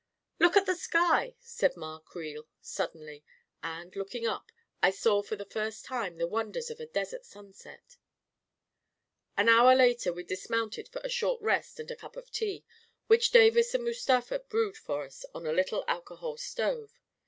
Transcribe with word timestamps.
"Look 0.39 0.57
at 0.57 0.65
the 0.65 0.73
sky!" 0.73 1.35
said 1.41 1.77
Ma 1.77 1.99
Creel 1.99 2.47
suddenly, 2.59 3.23
and, 3.61 3.95
looking 3.95 4.25
up, 4.25 4.51
I 4.81 4.89
saw 4.89 5.21
for 5.21 5.35
the 5.35 5.45
first 5.45 5.85
time, 5.85 6.17
the 6.17 6.25
wonders 6.25 6.71
of 6.71 6.79
a 6.79 6.87
desert 6.87 7.23
sunset... 7.23 7.97
An 9.37 9.47
hour 9.47 9.75
later, 9.75 10.11
we 10.11 10.23
dismounted 10.23 10.87
for 10.89 11.01
a 11.03 11.07
short 11.09 11.39
rest 11.39 11.79
and 11.79 11.91
a 11.91 11.95
cup 11.95 12.15
of 12.17 12.31
tea, 12.31 12.65
which 13.05 13.29
Davis 13.29 13.75
and 13.75 13.83
Mustafa* 13.83 14.39
brewed 14.39 14.75
for 14.75 15.05
us 15.05 15.23
on 15.35 15.45
a 15.45 15.53
little 15.53 15.85
alcohol 15.87 16.35
stove. 16.35 16.97